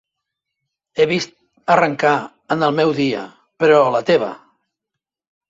He 1.01 1.05
vist 1.11 1.35
arrencar 1.73 2.15
en 2.57 2.65
el 2.69 2.75
meu 2.81 2.95
dia, 3.01 3.27
però 3.65 3.85
la 3.99 4.03
teva! 4.11 4.33